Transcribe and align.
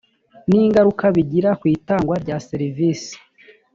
n 0.49 0.51
ingaruka 0.61 1.05
bigira 1.15 1.49
ku 1.59 1.65
itangwa 1.75 2.15
rya 2.23 2.37
serivisi 2.47 3.13